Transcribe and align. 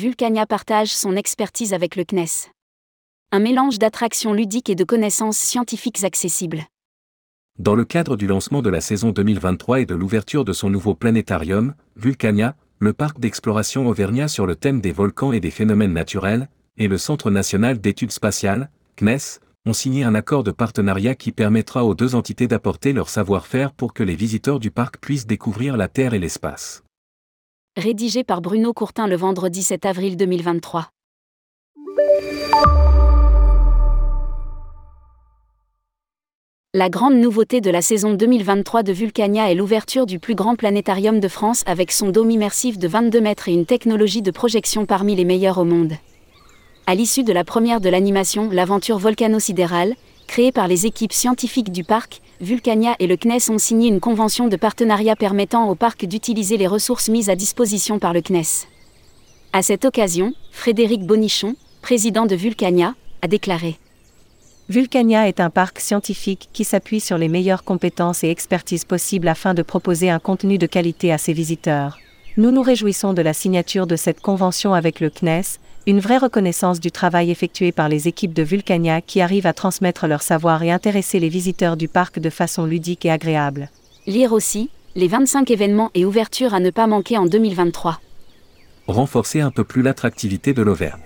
Vulcania 0.00 0.46
partage 0.46 0.94
son 0.94 1.14
expertise 1.14 1.74
avec 1.74 1.94
le 1.94 2.04
CNES. 2.04 2.48
Un 3.32 3.38
mélange 3.38 3.78
d'attractions 3.78 4.32
ludiques 4.32 4.70
et 4.70 4.74
de 4.74 4.82
connaissances 4.82 5.36
scientifiques 5.36 6.04
accessibles. 6.04 6.62
Dans 7.58 7.74
le 7.74 7.84
cadre 7.84 8.16
du 8.16 8.26
lancement 8.26 8.62
de 8.62 8.70
la 8.70 8.80
saison 8.80 9.10
2023 9.10 9.82
et 9.82 9.84
de 9.84 9.94
l'ouverture 9.94 10.46
de 10.46 10.54
son 10.54 10.70
nouveau 10.70 10.94
planétarium, 10.94 11.74
Vulcania, 11.96 12.56
le 12.78 12.94
parc 12.94 13.20
d'exploration 13.20 13.88
auvergnat 13.88 14.28
sur 14.28 14.46
le 14.46 14.56
thème 14.56 14.80
des 14.80 14.90
volcans 14.90 15.32
et 15.32 15.40
des 15.40 15.50
phénomènes 15.50 15.92
naturels, 15.92 16.48
et 16.78 16.88
le 16.88 16.96
Centre 16.96 17.30
national 17.30 17.78
d'études 17.78 18.12
spatiales, 18.12 18.70
CNES, 18.96 19.40
ont 19.66 19.74
signé 19.74 20.04
un 20.04 20.14
accord 20.14 20.44
de 20.44 20.50
partenariat 20.50 21.14
qui 21.14 21.30
permettra 21.30 21.84
aux 21.84 21.94
deux 21.94 22.14
entités 22.14 22.48
d'apporter 22.48 22.94
leur 22.94 23.10
savoir-faire 23.10 23.72
pour 23.72 23.92
que 23.92 24.02
les 24.02 24.16
visiteurs 24.16 24.60
du 24.60 24.70
parc 24.70 24.96
puissent 24.96 25.26
découvrir 25.26 25.76
la 25.76 25.88
Terre 25.88 26.14
et 26.14 26.18
l'espace. 26.18 26.84
Rédigé 27.80 28.24
par 28.24 28.42
Bruno 28.42 28.74
Courtin 28.74 29.06
le 29.06 29.16
vendredi 29.16 29.62
7 29.62 29.86
avril 29.86 30.18
2023. 30.18 30.90
La 36.74 36.90
grande 36.90 37.14
nouveauté 37.14 37.62
de 37.62 37.70
la 37.70 37.80
saison 37.80 38.12
2023 38.12 38.82
de 38.82 38.92
Vulcania 38.92 39.50
est 39.50 39.54
l'ouverture 39.54 40.04
du 40.04 40.18
plus 40.18 40.34
grand 40.34 40.56
planétarium 40.56 41.20
de 41.20 41.28
France 41.28 41.62
avec 41.64 41.90
son 41.90 42.10
dôme 42.10 42.30
immersif 42.30 42.76
de 42.76 42.86
22 42.86 43.18
mètres 43.22 43.48
et 43.48 43.54
une 43.54 43.64
technologie 43.64 44.20
de 44.20 44.30
projection 44.30 44.84
parmi 44.84 45.16
les 45.16 45.24
meilleures 45.24 45.56
au 45.56 45.64
monde. 45.64 45.94
À 46.86 46.94
l'issue 46.94 47.24
de 47.24 47.32
la 47.32 47.44
première 47.44 47.80
de 47.80 47.88
l'animation 47.88 48.50
L'aventure 48.50 48.98
volcano-sidérale, 48.98 49.94
créée 50.26 50.52
par 50.52 50.68
les 50.68 50.84
équipes 50.84 51.14
scientifiques 51.14 51.72
du 51.72 51.84
parc, 51.84 52.20
Vulcania 52.40 52.96
et 52.98 53.06
le 53.06 53.18
CNES 53.18 53.50
ont 53.50 53.58
signé 53.58 53.88
une 53.88 54.00
convention 54.00 54.48
de 54.48 54.56
partenariat 54.56 55.14
permettant 55.14 55.68
au 55.68 55.74
parc 55.74 56.06
d'utiliser 56.06 56.56
les 56.56 56.66
ressources 56.66 57.10
mises 57.10 57.28
à 57.28 57.36
disposition 57.36 57.98
par 57.98 58.14
le 58.14 58.22
CNES. 58.22 58.66
À 59.52 59.62
cette 59.62 59.84
occasion, 59.84 60.32
Frédéric 60.50 61.04
Bonichon, 61.04 61.54
président 61.82 62.24
de 62.24 62.34
Vulcania, 62.34 62.94
a 63.20 63.28
déclaré 63.28 63.76
Vulcania 64.70 65.28
est 65.28 65.40
un 65.40 65.50
parc 65.50 65.80
scientifique 65.80 66.48
qui 66.52 66.64
s'appuie 66.64 67.00
sur 67.00 67.18
les 67.18 67.28
meilleures 67.28 67.64
compétences 67.64 68.24
et 68.24 68.30
expertises 68.30 68.84
possibles 68.84 69.28
afin 69.28 69.52
de 69.52 69.62
proposer 69.62 70.08
un 70.08 70.20
contenu 70.20 70.56
de 70.56 70.66
qualité 70.66 71.12
à 71.12 71.18
ses 71.18 71.32
visiteurs. 71.32 71.98
Nous 72.36 72.52
nous 72.52 72.62
réjouissons 72.62 73.12
de 73.12 73.20
la 73.20 73.32
signature 73.34 73.86
de 73.86 73.96
cette 73.96 74.20
convention 74.20 74.72
avec 74.72 75.00
le 75.00 75.10
CNES, 75.10 75.58
une 75.86 76.00
vraie 76.00 76.18
reconnaissance 76.18 76.78
du 76.78 76.90
travail 76.90 77.30
effectué 77.30 77.72
par 77.72 77.88
les 77.88 78.06
équipes 78.06 78.34
de 78.34 78.42
Vulcania 78.42 79.00
qui 79.00 79.20
arrivent 79.20 79.46
à 79.46 79.52
transmettre 79.52 80.06
leur 80.06 80.22
savoir 80.22 80.62
et 80.62 80.70
intéresser 80.70 81.18
les 81.18 81.28
visiteurs 81.28 81.76
du 81.76 81.88
parc 81.88 82.18
de 82.18 82.30
façon 82.30 82.66
ludique 82.66 83.06
et 83.06 83.10
agréable. 83.10 83.70
Lire 84.06 84.32
aussi, 84.32 84.70
les 84.94 85.08
25 85.08 85.50
événements 85.50 85.90
et 85.94 86.04
ouvertures 86.04 86.52
à 86.52 86.60
ne 86.60 86.70
pas 86.70 86.86
manquer 86.86 87.16
en 87.16 87.26
2023. 87.26 88.00
Renforcer 88.88 89.40
un 89.40 89.50
peu 89.50 89.64
plus 89.64 89.82
l'attractivité 89.82 90.52
de 90.52 90.62
l'Auvergne. 90.62 91.00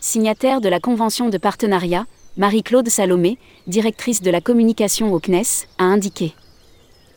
Signataire 0.00 0.60
de 0.60 0.68
la 0.68 0.80
convention 0.80 1.28
de 1.28 1.38
partenariat, 1.38 2.06
Marie-Claude 2.36 2.88
Salomé, 2.88 3.38
directrice 3.66 4.22
de 4.22 4.30
la 4.30 4.40
communication 4.40 5.12
au 5.12 5.20
CNES, 5.20 5.66
a 5.78 5.84
indiqué. 5.84 6.34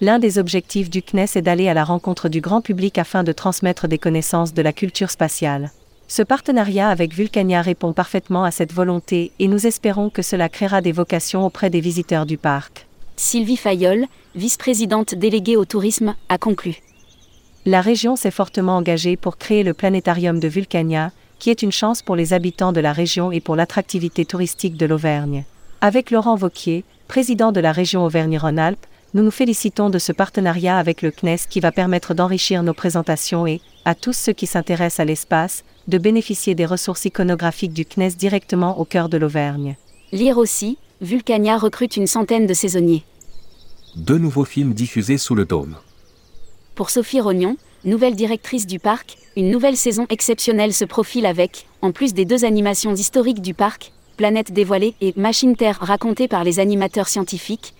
L'un 0.00 0.18
des 0.18 0.38
objectifs 0.38 0.90
du 0.90 1.02
CNES 1.02 1.36
est 1.36 1.42
d'aller 1.42 1.68
à 1.68 1.74
la 1.74 1.84
rencontre 1.84 2.28
du 2.28 2.40
grand 2.40 2.60
public 2.60 2.98
afin 2.98 3.22
de 3.22 3.32
transmettre 3.32 3.88
des 3.88 3.98
connaissances 3.98 4.52
de 4.54 4.62
la 4.62 4.72
culture 4.72 5.10
spatiale. 5.10 5.70
Ce 6.16 6.22
partenariat 6.22 6.90
avec 6.90 7.12
Vulcania 7.12 7.60
répond 7.60 7.92
parfaitement 7.92 8.44
à 8.44 8.52
cette 8.52 8.72
volonté 8.72 9.32
et 9.40 9.48
nous 9.48 9.66
espérons 9.66 10.10
que 10.10 10.22
cela 10.22 10.48
créera 10.48 10.80
des 10.80 10.92
vocations 10.92 11.44
auprès 11.44 11.70
des 11.70 11.80
visiteurs 11.80 12.24
du 12.24 12.38
parc. 12.38 12.86
Sylvie 13.16 13.56
Fayol, 13.56 14.06
vice-présidente 14.36 15.16
déléguée 15.16 15.56
au 15.56 15.64
tourisme, 15.64 16.14
a 16.28 16.38
conclu. 16.38 16.76
La 17.66 17.80
région 17.80 18.14
s'est 18.14 18.30
fortement 18.30 18.76
engagée 18.76 19.16
pour 19.16 19.38
créer 19.38 19.64
le 19.64 19.74
planétarium 19.74 20.38
de 20.38 20.46
Vulcania, 20.46 21.10
qui 21.40 21.50
est 21.50 21.62
une 21.62 21.72
chance 21.72 22.00
pour 22.00 22.14
les 22.14 22.32
habitants 22.32 22.70
de 22.70 22.78
la 22.80 22.92
région 22.92 23.32
et 23.32 23.40
pour 23.40 23.56
l'attractivité 23.56 24.24
touristique 24.24 24.76
de 24.76 24.86
l'Auvergne. 24.86 25.42
Avec 25.80 26.12
Laurent 26.12 26.36
Vauquier, 26.36 26.84
président 27.08 27.50
de 27.50 27.58
la 27.58 27.72
région 27.72 28.04
Auvergne-Rhône-Alpes, 28.04 28.86
nous 29.14 29.22
nous 29.22 29.30
félicitons 29.30 29.90
de 29.90 30.00
ce 30.00 30.10
partenariat 30.10 30.76
avec 30.76 31.00
le 31.00 31.12
CNES 31.12 31.46
qui 31.48 31.60
va 31.60 31.70
permettre 31.70 32.14
d'enrichir 32.14 32.64
nos 32.64 32.74
présentations 32.74 33.46
et, 33.46 33.60
à 33.84 33.94
tous 33.94 34.12
ceux 34.12 34.32
qui 34.32 34.46
s'intéressent 34.46 34.98
à 35.00 35.04
l'espace, 35.04 35.64
de 35.86 35.98
bénéficier 35.98 36.56
des 36.56 36.66
ressources 36.66 37.04
iconographiques 37.04 37.72
du 37.72 37.84
CNES 37.84 38.16
directement 38.18 38.80
au 38.80 38.84
cœur 38.84 39.08
de 39.08 39.16
l'Auvergne. 39.16 39.76
Lire 40.10 40.36
aussi, 40.36 40.78
Vulcania 41.00 41.56
recrute 41.56 41.96
une 41.96 42.08
centaine 42.08 42.48
de 42.48 42.54
saisonniers. 42.54 43.04
Deux 43.94 44.18
nouveaux 44.18 44.44
films 44.44 44.74
diffusés 44.74 45.18
sous 45.18 45.36
le 45.36 45.44
dôme. 45.44 45.76
Pour 46.74 46.90
Sophie 46.90 47.20
Rognon, 47.20 47.56
nouvelle 47.84 48.16
directrice 48.16 48.66
du 48.66 48.80
parc, 48.80 49.16
une 49.36 49.50
nouvelle 49.50 49.76
saison 49.76 50.06
exceptionnelle 50.10 50.72
se 50.72 50.84
profile 50.84 51.26
avec, 51.26 51.66
en 51.82 51.92
plus 51.92 52.14
des 52.14 52.24
deux 52.24 52.44
animations 52.44 52.94
historiques 52.94 53.42
du 53.42 53.54
parc, 53.54 53.92
Planète 54.16 54.52
dévoilée 54.52 54.94
et 55.00 55.12
Machine 55.16 55.56
Terre 55.56 55.78
racontée 55.80 56.28
par 56.28 56.42
les 56.42 56.58
animateurs 56.58 57.08
scientifiques, 57.08 57.74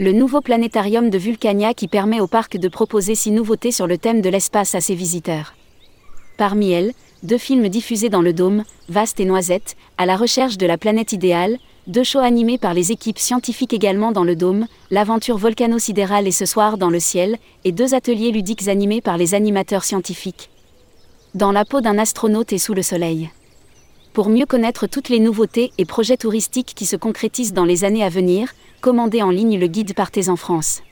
le 0.00 0.12
nouveau 0.12 0.40
planétarium 0.40 1.10
de 1.10 1.18
Vulcania 1.18 1.74
qui 1.74 1.88
permet 1.88 2.20
au 2.20 2.28
parc 2.28 2.56
de 2.56 2.68
proposer 2.68 3.16
six 3.16 3.32
nouveautés 3.32 3.72
sur 3.72 3.88
le 3.88 3.98
thème 3.98 4.20
de 4.20 4.28
l'espace 4.28 4.76
à 4.76 4.80
ses 4.80 4.94
visiteurs. 4.94 5.54
Parmi 6.36 6.70
elles, 6.70 6.92
deux 7.24 7.38
films 7.38 7.68
diffusés 7.68 8.08
dans 8.08 8.22
le 8.22 8.32
dôme, 8.32 8.62
Vaste 8.88 9.18
et 9.18 9.24
Noisette, 9.24 9.76
à 9.96 10.06
la 10.06 10.16
recherche 10.16 10.56
de 10.56 10.66
la 10.66 10.78
planète 10.78 11.12
idéale, 11.12 11.58
deux 11.88 12.04
shows 12.04 12.20
animés 12.20 12.58
par 12.58 12.74
les 12.74 12.92
équipes 12.92 13.18
scientifiques 13.18 13.72
également 13.72 14.12
dans 14.12 14.22
le 14.22 14.36
dôme, 14.36 14.66
l'aventure 14.92 15.36
volcano-sidérale 15.36 16.28
et 16.28 16.32
ce 16.32 16.46
soir 16.46 16.78
dans 16.78 16.90
le 16.90 17.00
ciel, 17.00 17.36
et 17.64 17.72
deux 17.72 17.94
ateliers 17.94 18.30
ludiques 18.30 18.68
animés 18.68 19.00
par 19.00 19.16
les 19.16 19.34
animateurs 19.34 19.82
scientifiques. 19.82 20.48
Dans 21.34 21.50
la 21.50 21.64
peau 21.64 21.80
d'un 21.80 21.98
astronaute 21.98 22.52
et 22.52 22.58
sous 22.58 22.74
le 22.74 22.82
soleil. 22.82 23.30
Pour 24.18 24.30
mieux 24.30 24.46
connaître 24.46 24.88
toutes 24.88 25.10
les 25.10 25.20
nouveautés 25.20 25.70
et 25.78 25.84
projets 25.84 26.16
touristiques 26.16 26.72
qui 26.74 26.86
se 26.86 26.96
concrétisent 26.96 27.52
dans 27.52 27.64
les 27.64 27.84
années 27.84 28.02
à 28.02 28.08
venir, 28.08 28.52
commandez 28.80 29.22
en 29.22 29.30
ligne 29.30 29.60
le 29.60 29.68
guide 29.68 29.94
Partez 29.94 30.28
en 30.28 30.34
France. 30.34 30.82